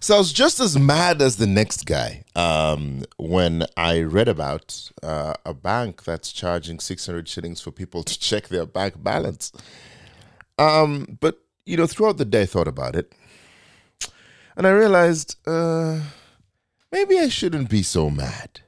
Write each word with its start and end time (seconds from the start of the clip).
So 0.00 0.14
I 0.14 0.18
was 0.18 0.32
just 0.32 0.60
as 0.60 0.78
mad 0.78 1.22
as 1.22 1.36
the 1.36 1.46
next 1.46 1.86
guy 1.86 2.24
um, 2.34 3.04
when 3.16 3.64
I 3.76 4.00
read 4.00 4.28
about 4.28 4.90
uh, 5.02 5.34
a 5.44 5.54
bank 5.54 6.04
that's 6.04 6.32
charging 6.32 6.80
600 6.80 7.28
shillings 7.28 7.60
for 7.60 7.70
people 7.70 8.02
to 8.04 8.18
check 8.18 8.48
their 8.48 8.66
bank 8.66 9.02
balance. 9.02 9.52
Um, 10.58 11.18
but, 11.20 11.38
you 11.64 11.76
know, 11.76 11.86
throughout 11.86 12.18
the 12.18 12.24
day, 12.24 12.42
I 12.42 12.46
thought 12.46 12.68
about 12.68 12.94
it. 12.94 13.12
And 14.56 14.66
I 14.66 14.70
realized 14.70 15.36
uh, 15.46 16.00
maybe 16.90 17.18
I 17.18 17.28
shouldn't 17.28 17.68
be 17.68 17.82
so 17.82 18.08
mad. 18.08 18.60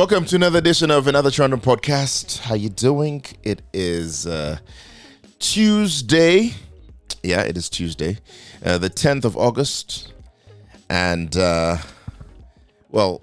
Welcome 0.00 0.24
to 0.24 0.36
another 0.36 0.60
edition 0.60 0.90
of 0.90 1.08
another 1.08 1.30
Toronto 1.30 1.58
podcast. 1.58 2.38
How 2.38 2.54
you 2.54 2.70
doing? 2.70 3.22
It 3.42 3.60
is 3.74 4.26
uh, 4.26 4.56
Tuesday. 5.38 6.54
Yeah, 7.22 7.42
it 7.42 7.58
is 7.58 7.68
Tuesday, 7.68 8.16
uh, 8.64 8.78
the 8.78 8.88
tenth 8.88 9.26
of 9.26 9.36
August, 9.36 10.14
and 10.88 11.36
uh, 11.36 11.76
well, 12.88 13.20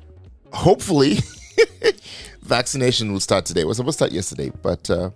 hopefully, 0.54 1.18
vaccination 2.44 3.12
will 3.12 3.22
start 3.22 3.48
today. 3.48 3.62
It 3.62 3.68
was 3.68 3.78
supposed 3.78 3.98
to 3.98 4.06
start 4.06 4.12
yesterday, 4.12 4.52
but 4.62 4.88
uh, 4.92 5.10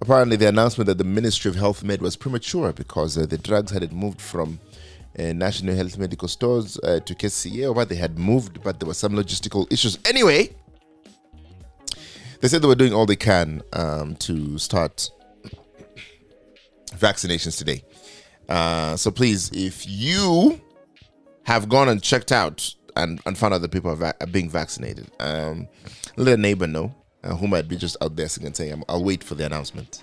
apparently, 0.00 0.34
the 0.34 0.48
announcement 0.48 0.88
that 0.88 0.98
the 0.98 1.04
Ministry 1.04 1.48
of 1.48 1.54
Health 1.54 1.84
made 1.84 2.02
was 2.02 2.16
premature 2.16 2.72
because 2.72 3.16
uh, 3.16 3.24
the 3.24 3.38
drugs 3.38 3.70
had 3.70 3.84
it 3.84 3.92
moved 3.92 4.20
from 4.20 4.58
uh, 5.18 5.32
National 5.32 5.74
Health 5.74 5.98
Medical 5.98 6.28
Stores 6.28 6.78
uh, 6.78 7.00
to 7.00 7.14
KCA, 7.14 7.74
or 7.74 7.84
they 7.84 7.96
had 7.96 8.18
moved, 8.18 8.62
but 8.62 8.78
there 8.78 8.86
were 8.86 8.94
some 8.94 9.12
logistical 9.12 9.70
issues. 9.72 9.98
Anyway, 10.04 10.50
they 12.40 12.48
said 12.48 12.62
they 12.62 12.68
were 12.68 12.74
doing 12.74 12.94
all 12.94 13.06
they 13.06 13.16
can 13.16 13.62
um, 13.72 14.16
to 14.16 14.58
start 14.58 15.10
vaccinations 16.92 17.58
today. 17.58 17.82
Uh, 18.48 18.96
so 18.96 19.10
please, 19.10 19.50
if 19.52 19.86
you 19.86 20.60
have 21.44 21.68
gone 21.68 21.88
and 21.88 22.02
checked 22.02 22.32
out 22.32 22.74
and, 22.96 23.20
and 23.26 23.36
found 23.36 23.54
out 23.54 23.62
that 23.62 23.70
people 23.70 23.90
are, 23.90 23.96
va- 23.96 24.14
are 24.20 24.26
being 24.26 24.48
vaccinated, 24.48 25.10
um, 25.20 25.68
let 26.16 26.38
a 26.38 26.40
neighbor 26.40 26.66
know 26.66 26.94
uh, 27.24 27.34
who 27.34 27.46
might 27.46 27.68
be 27.68 27.76
just 27.76 27.96
out 28.00 28.16
there 28.16 28.28
singing, 28.28 28.54
saying, 28.54 28.82
I'll 28.88 29.04
wait 29.04 29.22
for 29.22 29.34
the 29.34 29.44
announcement. 29.44 30.02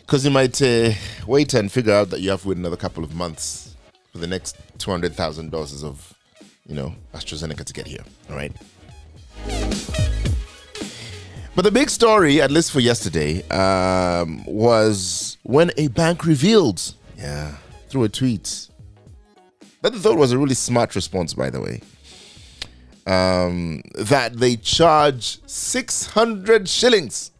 Because 0.00 0.24
you 0.24 0.30
might 0.30 0.60
uh, 0.60 0.90
wait 1.26 1.54
and 1.54 1.72
figure 1.72 1.94
out 1.94 2.10
that 2.10 2.20
you 2.20 2.30
have 2.30 2.42
to 2.42 2.48
wait 2.48 2.58
another 2.58 2.76
couple 2.76 3.02
of 3.02 3.14
months 3.14 3.73
for 4.14 4.18
the 4.18 4.26
next 4.28 4.56
200,000 4.78 5.50
doses 5.50 5.82
of, 5.82 6.14
you 6.68 6.74
know, 6.76 6.94
AstraZeneca 7.14 7.64
to 7.64 7.72
get 7.72 7.84
here. 7.84 8.04
All 8.30 8.36
right. 8.36 8.52
But 11.56 11.62
the 11.62 11.72
big 11.72 11.90
story, 11.90 12.40
at 12.40 12.52
least 12.52 12.70
for 12.70 12.78
yesterday, 12.78 13.42
um, 13.48 14.44
was 14.44 15.36
when 15.42 15.72
a 15.76 15.88
bank 15.88 16.24
revealed, 16.24 16.94
yeah, 17.18 17.56
through 17.88 18.04
a 18.04 18.08
tweet, 18.08 18.68
that 19.82 19.92
I 19.92 19.98
thought 19.98 20.16
was 20.16 20.30
a 20.30 20.38
really 20.38 20.54
smart 20.54 20.94
response, 20.94 21.34
by 21.34 21.50
the 21.50 21.60
way, 21.60 21.80
um, 23.08 23.82
that 23.96 24.36
they 24.36 24.54
charge 24.54 25.40
600 25.46 26.68
shillings 26.68 27.32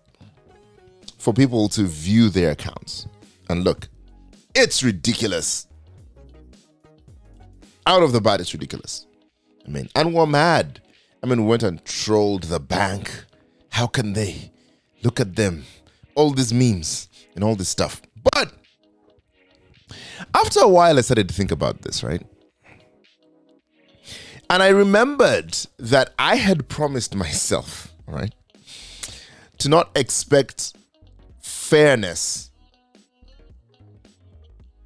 for 1.19 1.33
people 1.33 1.69
to 1.69 1.85
view 1.85 2.31
their 2.31 2.51
accounts. 2.51 3.07
And 3.49 3.63
look, 3.63 3.87
it's 4.57 4.83
ridiculous 4.83 5.69
out 7.87 8.03
of 8.03 8.13
the 8.13 8.21
bat 8.21 8.41
it's 8.41 8.53
ridiculous. 8.53 9.07
I 9.67 9.71
mean, 9.71 9.89
and 9.95 10.15
we're 10.15 10.27
mad. 10.27 10.81
I 11.23 11.27
mean, 11.27 11.43
we 11.45 11.49
went 11.49 11.63
and 11.63 11.85
trolled 11.85 12.45
the 12.45 12.61
bank. 12.61 13.25
How 13.71 13.87
can 13.87 14.13
they? 14.13 14.53
Look 15.03 15.21
at 15.21 15.37
them. 15.37 15.65
All 16.15 16.31
these 16.31 16.53
memes 16.53 17.09
and 17.35 17.43
all 17.43 17.57
this 17.57 17.69
stuff. 17.69 18.03
But 18.33 18.53
after 20.35 20.61
a 20.61 20.69
while, 20.69 20.99
I 20.99 21.01
started 21.01 21.29
to 21.29 21.35
think 21.35 21.51
about 21.51 21.83
this, 21.83 22.03
right? 22.03 22.23
And 24.51 24.63
I 24.63 24.69
remembered 24.69 25.57
that 25.79 26.13
I 26.19 26.37
had 26.37 26.69
promised 26.69 27.15
myself, 27.15 27.93
right, 28.07 28.35
to 29.59 29.69
not 29.69 29.91
expect 29.97 30.75
fairness 31.41 32.51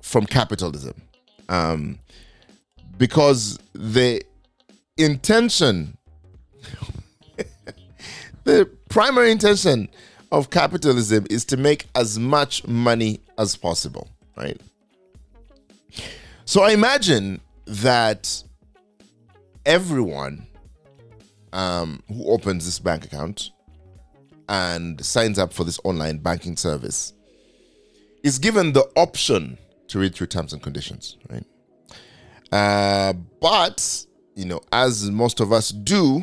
from 0.01 0.25
capitalism. 0.25 0.95
Um, 1.49 1.99
because 2.99 3.59
the 3.73 4.23
intention, 4.97 5.97
the 8.45 8.69
primary 8.89 9.31
intention 9.31 9.89
of 10.31 10.51
capitalism 10.51 11.27
is 11.31 11.45
to 11.47 11.57
make 11.57 11.87
as 11.95 12.19
much 12.19 12.67
money 12.67 13.21
as 13.39 13.57
possible, 13.57 14.09
right? 14.37 14.61
So 16.45 16.63
I 16.63 16.73
imagine 16.73 17.41
that 17.67 18.43
everyone 19.65 20.47
um, 21.53 22.03
who 22.09 22.31
opens 22.31 22.65
this 22.65 22.79
bank 22.79 23.05
account 23.05 23.51
and 24.49 25.03
signs 25.05 25.39
up 25.39 25.53
for 25.53 25.65
this 25.65 25.79
online 25.85 26.19
banking 26.19 26.57
service 26.57 27.13
is 28.23 28.39
given 28.39 28.73
the 28.73 28.91
option 28.97 29.59
to 29.89 29.99
read 29.99 30.15
through 30.15 30.27
terms 30.27 30.53
and 30.53 30.63
conditions, 30.63 31.17
right? 31.31 31.45
Uh, 32.53 33.13
but 33.41 34.05
you 34.35 34.45
know, 34.45 34.61
as 34.73 35.11
most 35.11 35.41
of 35.41 35.53
us 35.53 35.71
do, 35.71 36.23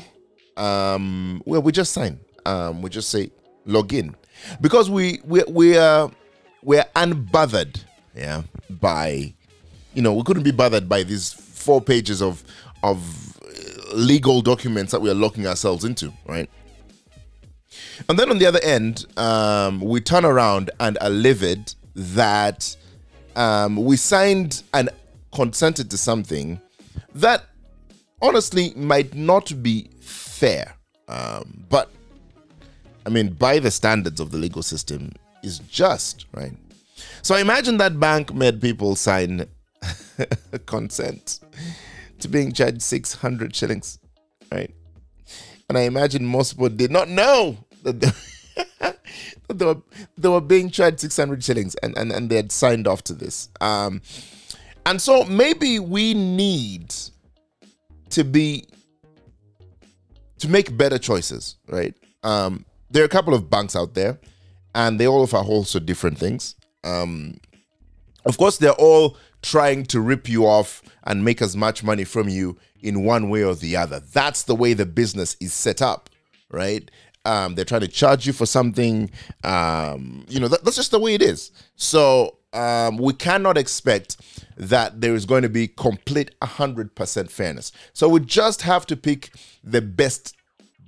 um, 0.58 1.42
well, 1.46 1.62
we 1.62 1.72
just 1.72 1.92
sign. 1.94 2.20
Um, 2.46 2.82
we 2.82 2.90
just 2.90 3.10
say 3.10 3.32
log 3.66 3.94
in 3.94 4.16
because 4.62 4.90
we 4.90 5.20
we 5.26 5.44
we 5.48 5.78
are 5.78 6.12
we're 6.64 6.86
unbothered, 6.96 7.84
yeah, 8.16 8.44
by 8.70 9.34
you 9.94 10.02
know 10.02 10.14
we 10.14 10.24
couldn't 10.24 10.44
be 10.44 10.52
bothered 10.52 10.88
by 10.88 11.04
these 11.04 11.34
four 11.34 11.82
pages 11.82 12.22
of 12.22 12.44
of 12.84 13.02
legal 13.94 14.42
documents 14.42 14.92
that 14.92 15.02
we 15.02 15.10
are 15.10 15.16
locking 15.16 15.48
ourselves 15.48 15.84
into, 15.86 16.12
right? 16.26 16.50
And 18.10 18.20
then 18.20 18.30
on 18.30 18.38
the 18.38 18.46
other 18.46 18.60
end, 18.62 19.06
um, 19.18 19.82
we 19.82 20.00
turn 20.02 20.26
around 20.26 20.70
and 20.80 20.98
are 21.02 21.10
livid 21.10 21.74
that 21.96 22.76
um, 23.36 23.78
we 23.78 23.98
signed 23.98 24.64
an 24.74 24.90
consented 25.36 25.92
to 25.92 25.98
something 25.98 26.60
that 27.14 27.44
honestly 28.22 28.74
might 28.76 29.14
not 29.14 29.62
be 29.62 29.90
fair. 30.00 30.74
Um, 31.10 31.66
but 31.70 31.92
I 33.06 33.10
mean, 33.10 33.34
by 33.34 33.60
the 33.60 33.70
standards 33.70 34.20
of 34.20 34.32
the 34.32 34.38
legal 34.38 34.64
system, 34.64 35.12
is 35.44 35.60
just, 35.60 36.26
right? 36.34 36.54
So 37.22 37.36
I 37.36 37.42
imagine 37.42 37.78
that 37.78 38.00
bank 38.00 38.34
made 38.34 38.62
people 38.62 38.96
sign 38.96 39.46
consent 40.66 41.40
to 42.20 42.28
being 42.28 42.52
charged 42.52 42.82
600 42.82 43.56
shillings, 43.56 44.00
right? 44.52 44.74
And 45.70 45.78
I 45.78 45.82
imagine 45.82 46.26
most 46.26 46.54
people 46.54 46.70
did 46.70 46.92
not 46.92 47.10
know 47.10 47.58
that 47.84 48.00
they, 48.00 48.10
that 48.80 48.98
they, 49.50 49.66
were, 49.66 49.82
they 50.18 50.30
were 50.30 50.42
being 50.42 50.70
charged 50.72 51.02
600 51.02 51.44
shillings 51.44 51.76
and, 51.76 51.96
and, 51.98 52.12
and 52.12 52.30
they 52.30 52.38
had 52.38 52.52
signed 52.52 52.88
off 52.88 53.04
to 53.04 53.14
this. 53.14 53.50
Um, 53.62 54.02
and 54.86 55.02
so 55.02 55.24
maybe 55.26 55.80
we 55.80 56.14
need 56.14 56.94
to 58.10 58.24
be 58.24 58.66
to 60.40 60.50
make 60.50 60.76
better 60.78 60.98
choices, 60.98 61.58
right? 61.68 61.96
Um, 62.24 62.66
there 62.92 63.04
are 63.04 63.06
a 63.06 63.10
couple 63.10 63.34
of 63.34 63.50
banks 63.50 63.76
out 63.76 63.94
there, 63.94 64.20
and 64.74 65.00
they 65.00 65.08
all 65.08 65.24
offer 65.24 65.38
also 65.38 65.80
different 65.80 66.18
things. 66.18 66.56
Um, 66.84 67.38
of 68.26 68.38
course, 68.38 68.58
they're 68.58 68.72
all 68.72 69.18
trying 69.42 69.86
to 69.86 70.02
rip 70.02 70.28
you 70.28 70.46
off 70.46 70.82
and 71.04 71.24
make 71.24 71.42
as 71.42 71.56
much 71.56 71.84
money 71.84 72.04
from 72.04 72.28
you 72.28 72.58
in 72.82 73.04
one 73.04 73.30
way 73.30 73.44
or 73.44 73.56
the 73.56 73.76
other. 73.76 74.00
That's 74.00 74.44
the 74.44 74.56
way 74.56 74.74
the 74.74 74.86
business 74.86 75.36
is 75.40 75.54
set 75.54 75.82
up, 75.82 76.10
right? 76.50 76.90
Um, 77.26 77.56
they're 77.56 77.66
trying 77.66 77.82
to 77.82 77.88
charge 77.88 78.28
you 78.28 78.34
for 78.34 78.46
something. 78.46 79.10
Um, 79.44 80.26
you 80.30 80.40
know, 80.40 80.48
that, 80.48 80.64
that's 80.64 80.76
just 80.76 80.92
the 80.92 81.00
way 81.00 81.16
it 81.16 81.22
is. 81.22 81.52
So 81.76 82.38
um, 82.56 82.98
we 82.98 83.14
cannot 83.14 83.58
expect 83.58 84.18
that 84.58 85.02
there 85.02 85.14
is 85.14 85.26
going 85.26 85.44
to 85.44 85.50
be 85.50 85.68
complete 85.68 86.32
100% 86.42 87.30
fairness. 87.30 87.72
So 87.94 88.08
we 88.08 88.22
just 88.22 88.62
have 88.62 88.86
to 88.88 88.96
pick 88.96 89.32
the 89.64 89.82
best 89.82 90.36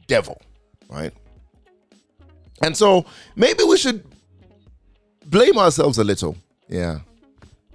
devil, 0.07 0.41
right? 0.89 1.13
And 2.61 2.75
so 2.75 3.05
maybe 3.35 3.63
we 3.63 3.77
should 3.77 4.03
blame 5.25 5.57
ourselves 5.57 5.97
a 5.97 6.03
little, 6.03 6.37
yeah, 6.69 6.99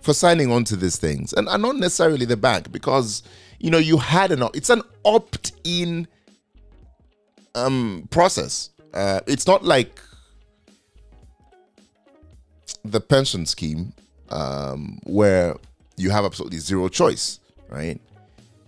for 0.01 0.15
signing 0.15 0.51
on 0.51 0.65
to 0.65 0.77
these 0.77 0.97
things. 0.97 1.33
And, 1.35 1.49
and 1.49 1.63
not 1.63 1.77
necessarily 1.77 2.25
the 2.25 2.37
bank, 2.37 2.73
because, 2.73 3.23
you 3.61 3.71
know, 3.71 3.79
you 3.79 3.99
had 3.99 4.33
an, 4.33 4.43
it's 4.55 4.71
an 4.71 4.83
opt 5.05 5.53
in 5.65 6.09
um, 7.55 8.09
process. 8.11 8.71
Uh, 8.95 9.21
it's 9.27 9.47
not 9.47 9.65
like 9.65 10.01
the 12.85 13.01
pension 13.01 13.47
scheme 13.47 13.93
um, 14.31 14.99
where 15.05 15.57
you 15.97 16.11
have 16.11 16.25
absolutely 16.25 16.59
zero 16.59 16.89
choice, 16.89 17.41
right? 17.69 18.01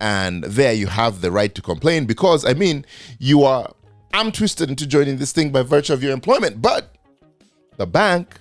And 0.01 0.45
there 0.45 0.73
you 0.73 0.87
have 0.87 1.21
the 1.21 1.31
right 1.31 1.55
to 1.55 1.63
complain 1.63 2.05
because, 2.05 2.45
I 2.45 2.55
mean, 2.55 2.85
you 3.19 3.45
are 3.45 3.73
I'm 4.15 4.31
twisted 4.31 4.71
into 4.71 4.87
joining 4.87 5.17
this 5.17 5.33
thing 5.33 5.51
by 5.51 5.63
virtue 5.63 5.93
of 5.93 6.01
your 6.01 6.13
employment. 6.13 6.63
But 6.63 6.95
the 7.79 7.87
bank 7.87 8.39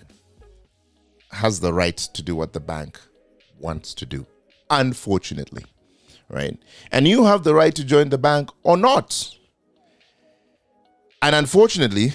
has 1.31 1.60
the 1.60 1.74
right 1.74 1.98
to 1.98 2.22
do 2.22 2.36
what 2.36 2.54
the 2.54 2.60
bank 2.60 3.00
wants 3.60 3.96
to 3.96 4.06
do, 4.06 4.28
unfortunately. 4.70 5.66
Right? 6.30 6.60
And 6.92 7.08
you 7.08 7.25
have 7.25 7.44
the 7.44 7.56
right 7.56 7.74
to 7.74 7.84
join 7.84 8.10
the 8.10 8.20
bank 8.20 8.52
or 8.62 8.78
not. 8.78 9.36
And 11.24 11.36
unfortunately, 11.36 12.14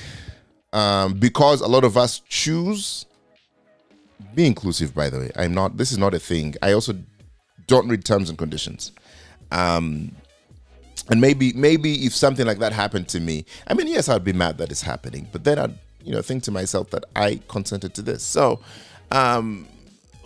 um, 0.72 1.14
because 1.14 1.60
a 1.60 1.66
lot 1.66 1.82
of 1.82 1.96
us 1.96 2.20
choose, 2.28 3.06
be 4.34 4.46
inclusive, 4.46 4.94
by 4.94 5.10
the 5.10 5.18
way. 5.18 5.30
I'm 5.36 5.54
not, 5.54 5.76
this 5.76 5.92
is 5.92 5.98
not 5.98 6.14
a 6.14 6.18
thing. 6.18 6.54
I 6.62 6.72
also 6.72 6.94
don't 7.66 7.88
read 7.88 8.04
terms 8.04 8.28
and 8.28 8.38
conditions. 8.38 8.92
Um, 9.50 10.12
and 11.10 11.20
maybe, 11.20 11.52
maybe 11.54 12.06
if 12.06 12.14
something 12.14 12.46
like 12.46 12.58
that 12.58 12.72
happened 12.72 13.08
to 13.08 13.20
me, 13.20 13.44
I 13.66 13.74
mean, 13.74 13.86
yes, 13.86 14.08
I'd 14.08 14.24
be 14.24 14.32
mad 14.32 14.58
that 14.58 14.70
it's 14.70 14.82
happening, 14.82 15.28
but 15.32 15.44
then 15.44 15.58
I'd, 15.58 15.78
you 16.02 16.12
know, 16.12 16.22
think 16.22 16.42
to 16.44 16.50
myself 16.50 16.90
that 16.90 17.04
I 17.16 17.40
consented 17.48 17.94
to 17.94 18.02
this. 18.02 18.22
So, 18.22 18.60
um, 19.10 19.66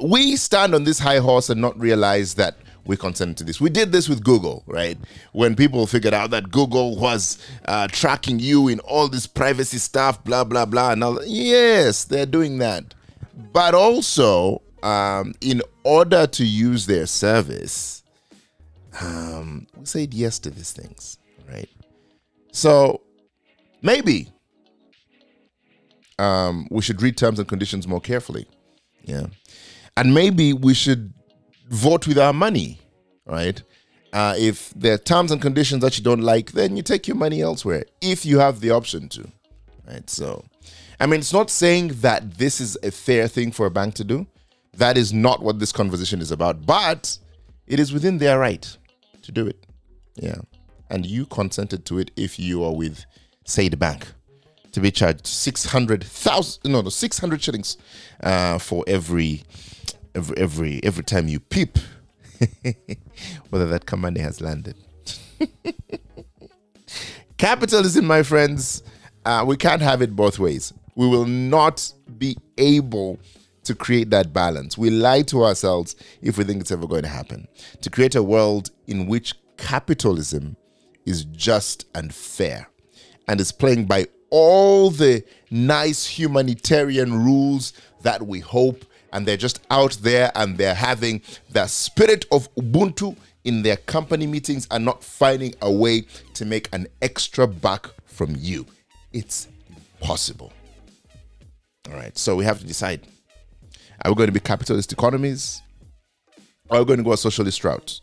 we 0.03 0.37
stand 0.37 0.75
on 0.75 0.85
this 0.85 0.99
high 0.99 1.19
horse 1.19 1.49
and 1.51 1.61
not 1.61 1.79
realize 1.79 2.35
that 2.35 2.57
we 2.85 2.97
consented 2.97 3.37
to 3.39 3.45
this. 3.45 3.61
We 3.61 3.71
did 3.71 3.93
this 3.93 4.09
with 4.09 4.25
Google, 4.25 4.65
right? 4.67 4.99
When 5.33 5.55
people 5.55 5.87
figured 5.87 6.15
out 6.15 6.31
that 6.31 6.51
Google 6.51 6.97
was 6.97 7.39
uh, 7.67 7.87
tracking 7.89 8.41
you 8.41 8.69
in 8.69 8.81
all 8.81 9.09
this 9.09 9.27
privacy 9.27 9.79
stuff, 9.79 10.23
blah 10.25 10.45
blah 10.45 10.67
blah, 10.67 10.93
and 10.93 11.05
all. 11.05 11.21
Yes, 11.25 12.05
they're 12.05 12.27
doing 12.27 12.59
that, 12.59 12.95
but 13.53 13.75
also 13.75 14.63
um, 14.83 15.35
in 15.41 15.63
order 15.85 16.27
to 16.27 16.45
use 16.45 16.87
their 16.87 17.07
service, 17.07 18.03
um, 19.01 19.67
we 19.77 19.87
said 19.87 20.13
yes 20.15 20.39
to 20.41 20.51
these 20.51 20.73
things, 20.73 21.19
right? 21.49 21.69
So 22.53 23.01
maybe 23.81 24.29
um, 26.19 26.69
we 26.71 26.83
should 26.83 27.01
read 27.03 27.17
terms 27.17 27.39
and 27.39 27.49
conditions 27.49 27.89
more 27.89 28.01
carefully. 28.01 28.47
Yeah. 29.05 29.27
And 29.97 30.15
maybe 30.15 30.53
we 30.53 30.75
should 30.75 31.13
vote 31.69 32.07
with 32.07 32.19
our 32.19 32.33
money, 32.33 32.81
right? 33.27 33.63
Uh, 34.13 34.35
if 34.37 34.73
there 34.75 34.95
are 34.95 34.99
terms 34.99 35.33
and 35.33 35.41
conditions 35.41 35.83
that 35.83 35.97
you 35.97 36.05
don't 36.05 36.21
like, 36.21 36.53
then 36.53 36.77
you 36.77 36.83
take 36.83 37.09
your 37.09 37.17
money 37.17 37.41
elsewhere 37.41 37.85
if 38.01 38.27
you 38.27 38.39
have 38.39 38.61
the 38.61 38.71
option 38.71 39.09
to, 39.09 39.27
right? 39.89 40.09
So, 40.09 40.45
I 41.01 41.07
mean, 41.07 41.21
it's 41.21 41.33
not 41.33 41.51
saying 41.51 41.89
that 42.01 42.39
this 42.39 42.61
is 42.61 42.79
a 42.83 42.91
fair 42.91 43.29
thing 43.29 43.53
for 43.53 43.67
a 43.67 43.71
bank 43.71 43.95
to 43.95 44.05
do. 44.05 44.27
That 44.75 44.97
is 44.97 45.13
not 45.13 45.43
what 45.43 45.59
this 45.59 45.73
conversation 45.73 46.21
is 46.21 46.31
about, 46.31 46.65
but 46.65 47.19
it 47.67 47.81
is 47.81 47.93
within 47.93 48.19
their 48.19 48.39
right 48.39 48.77
to 49.23 49.33
do 49.33 49.47
it. 49.47 49.67
Yeah. 50.15 50.37
And 50.91 51.07
you 51.07 51.27
consented 51.27 51.85
to 51.87 51.99
it 51.99 52.11
if 52.17 52.39
you 52.39 52.65
are 52.65 52.75
with, 52.75 53.05
say, 53.45 53.69
the 53.69 53.77
bank 53.77 54.07
to 54.73 54.81
be 54.81 54.91
charged 54.91 55.27
600,000, 55.27 56.71
no, 56.71 56.81
no, 56.81 56.89
600 56.89 57.43
shillings 57.43 57.77
uh, 58.23 58.59
for 58.59 58.85
every, 58.87 59.43
every, 60.15 60.37
every, 60.37 60.81
every 60.83 61.05
time 61.05 61.29
you 61.29 61.41
peep 61.41 61.79
whether 63.51 63.67
that 63.67 63.87
command 63.87 64.19
has 64.19 64.41
landed. 64.41 64.77
Capitalism, 67.37 68.07
my 68.07 68.23
friends, 68.23 68.83
uh, 69.25 69.45
we 69.47 69.57
can't 69.57 69.83
have 69.83 70.03
it 70.03 70.17
both 70.17 70.39
ways. 70.39 70.73
We 70.95 71.07
will 71.07 71.27
not 71.27 71.93
be 72.19 72.37
able 72.59 73.19
to 73.65 73.75
create 73.75 74.11
that 74.11 74.33
balance. 74.33 74.77
We 74.77 74.91
lie 74.91 75.23
to 75.23 75.45
ourselves 75.45 75.97
if 76.21 76.37
we 76.37 76.45
think 76.45 76.61
it's 76.61 76.73
ever 76.73 76.87
going 76.87 77.03
to 77.03 77.09
happen. 77.09 77.47
To 77.81 77.91
create 77.91 78.15
a 78.15 78.23
world 78.23 78.71
in 78.87 79.07
which 79.07 79.35
capitalism 79.57 80.57
is 81.07 81.25
just 81.25 81.87
and 81.95 82.13
fair 82.13 82.69
and 83.29 83.41
is 83.41 83.53
playing 83.53 83.87
by 83.87 84.07
all 84.31 84.91
the 84.91 85.23
nice 85.51 86.07
humanitarian 86.07 87.25
rules 87.25 87.73
that 88.03 88.27
we 88.27 88.41
hope, 88.41 88.85
and 89.13 89.27
they're 89.27 89.37
just 89.37 89.61
out 89.71 89.93
there 90.01 90.33
and 90.35 90.57
they're 90.57 90.75
having 90.75 91.21
the 91.51 91.67
spirit 91.67 92.25
of 92.33 92.53
Ubuntu 92.55 93.17
in 93.45 93.63
their 93.63 93.77
company 93.77 94.27
meetings 94.27 94.67
and 94.71 94.85
not 94.85 95.05
finding 95.05 95.55
a 95.61 95.71
way 95.71 96.03
to 96.35 96.45
make 96.45 96.69
an 96.73 96.87
extra 97.03 97.47
buck 97.47 97.95
from 98.07 98.35
you. 98.39 98.67
It's 99.13 99.49
impossible. 100.01 100.53
All 101.89 101.95
right, 101.95 102.17
so 102.17 102.37
we 102.37 102.45
have 102.45 102.59
to 102.61 102.67
decide 102.67 103.07
are 104.05 104.11
we 104.11 104.17
going 104.17 104.29
to 104.29 104.33
be 104.33 104.41
capitalist 104.41 104.93
economies? 104.93 105.63
Or 106.69 106.79
are 106.79 106.81
we 106.81 106.87
going 106.87 106.99
to 106.99 107.05
go 107.05 107.13
a 107.13 107.17
socialist 107.17 107.63
route? 107.65 108.01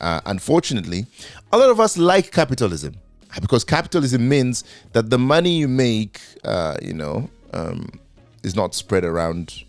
Uh, 0.00 0.20
unfortunately, 0.26 1.06
a 1.52 1.58
lot 1.58 1.70
of 1.70 1.80
us 1.80 1.98
like 1.98 2.30
capitalism 2.30 2.94
because 3.40 3.64
capitalism 3.64 4.28
means 4.28 4.64
that 4.92 5.10
the 5.10 5.18
money 5.18 5.58
you 5.58 5.68
make, 5.68 6.20
uh, 6.44 6.76
you 6.82 6.92
know, 6.92 7.28
um, 7.52 7.88
is 8.42 8.54
not 8.54 8.74
spread 8.74 9.04
around. 9.04 9.64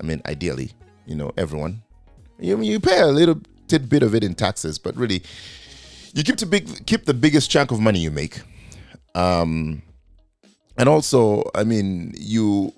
I 0.00 0.04
mean, 0.04 0.22
ideally, 0.26 0.72
you 1.06 1.14
know, 1.14 1.32
everyone. 1.36 1.82
You 2.38 2.60
you 2.60 2.80
pay 2.80 3.00
a 3.00 3.06
little 3.06 3.40
tidbit 3.68 4.02
of 4.02 4.14
it 4.14 4.22
in 4.22 4.34
taxes, 4.34 4.78
but 4.78 4.96
really, 4.96 5.22
you 6.14 6.22
keep 6.22 6.36
the 6.36 6.46
big 6.46 6.86
keep 6.86 7.06
the 7.06 7.14
biggest 7.14 7.50
chunk 7.50 7.70
of 7.70 7.80
money 7.80 7.98
you 7.98 8.10
make. 8.10 8.40
Um, 9.14 9.82
and 10.78 10.88
also, 10.88 11.44
I 11.54 11.64
mean, 11.64 12.14
you 12.18 12.72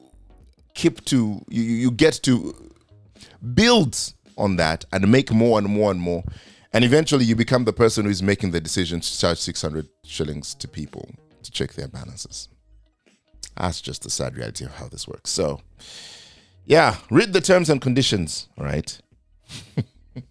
keep 0.75 1.05
to 1.07 1.43
you 1.49 1.63
you 1.63 1.91
get 1.91 2.21
to 2.23 2.55
build 3.55 4.13
on 4.37 4.57
that 4.57 4.85
and 4.93 5.11
make 5.11 5.33
more 5.33 5.59
and 5.59 5.69
more 5.69 5.91
and 5.91 6.01
more 6.01 6.23
and 6.73 6.85
eventually 6.85 7.25
you 7.25 7.35
become 7.35 7.65
the 7.65 7.73
person 7.73 8.05
who 8.05 8.11
is 8.11 8.23
making 8.23 8.51
the 8.51 8.61
decision 8.61 9.01
to 9.01 9.19
charge 9.19 9.39
600 9.39 9.89
shillings 10.05 10.55
to 10.55 10.69
people 10.69 11.09
to 11.43 11.51
check 11.51 11.73
their 11.73 11.89
balances. 11.89 12.49
That's 13.57 13.81
just 13.81 14.03
the 14.03 14.11
sad 14.11 14.37
reality 14.37 14.65
of 14.65 14.75
how 14.75 14.89
this 14.89 15.09
works. 15.09 15.31
So, 15.31 15.61
yeah, 16.65 16.97
read 17.11 17.33
the 17.33 17.41
terms 17.41 17.71
and 17.71 17.81
conditions, 17.81 18.49
all 18.59 18.65
right? 18.65 19.01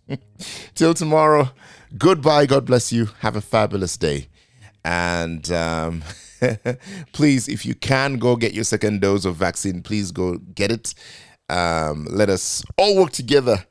Till 0.76 0.94
tomorrow, 0.94 1.50
goodbye. 1.98 2.46
God 2.46 2.66
bless 2.66 2.92
you. 2.92 3.10
Have 3.20 3.36
a 3.36 3.42
fabulous 3.42 3.98
day. 3.98 4.30
And 4.86 5.52
um, 5.52 6.04
please, 7.14 7.48
if 7.48 7.66
you 7.66 7.76
can 7.76 8.18
go 8.18 8.36
get 8.36 8.54
your 8.54 8.64
second 8.64 9.02
dose 9.02 9.26
of 9.26 9.36
vaccine, 9.36 9.82
please 9.82 10.12
go 10.12 10.38
get 10.38 10.72
it. 10.72 10.94
Um, 11.50 12.08
let 12.10 12.30
us 12.30 12.64
all 12.78 12.98
work 12.98 13.12
together 13.12 13.66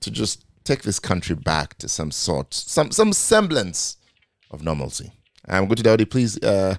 to 0.00 0.10
just 0.10 0.44
take 0.64 0.82
this 0.82 0.98
country 0.98 1.36
back 1.36 1.76
to 1.78 1.88
some 1.88 2.10
sort, 2.10 2.54
some 2.54 2.90
some 2.90 3.12
semblance 3.12 3.96
of 4.50 4.62
normalcy. 4.62 5.12
I'm 5.48 5.66
going 5.66 5.76
to 5.76 5.82
Daudi. 5.82 6.08
Please 6.08 6.38
uh, 6.42 6.76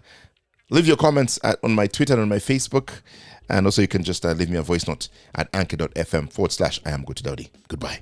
leave 0.70 0.88
your 0.88 0.98
comments 0.98 1.40
at, 1.44 1.60
on 1.64 1.74
my 1.74 1.88
Twitter 1.88 2.14
and 2.14 2.22
on 2.24 2.30
my 2.30 2.38
Facebook. 2.38 3.02
And 3.50 3.66
also, 3.68 3.82
you 3.82 3.88
can 3.88 4.04
just 4.04 4.26
uh, 4.26 4.32
leave 4.32 4.50
me 4.50 4.58
a 4.58 4.62
voice 4.62 4.88
note 4.88 5.10
at 5.36 5.50
anchor.fm 5.54 6.32
forward 6.32 6.52
slash 6.52 6.80
I 6.86 6.92
am 6.92 7.04
Guti 7.04 7.22
Daudi. 7.22 7.50
Goodbye. 7.68 8.00